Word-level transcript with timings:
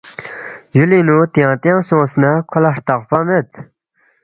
یُولنگ 0.75 1.03
نُو 1.07 1.17
تیانگ 1.33 1.59
تیانگ 1.63 1.85
سونگس 1.87 2.13
نہ 2.21 2.31
کھو 2.49 2.57
لہ 2.63 2.69
ہرتخفا 2.75 3.17
مید 3.27 3.47